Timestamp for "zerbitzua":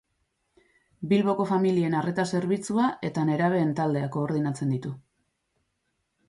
2.37-2.87